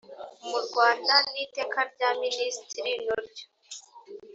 mu 0.49 0.57
rwanda 0.65 1.15
n 1.31 1.33
iteka 1.45 1.79
rya 1.91 2.09
minisitiri 2.21 2.91
no 3.05 3.17
ryo 3.25 3.45